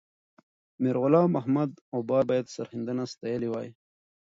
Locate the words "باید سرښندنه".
2.29-3.03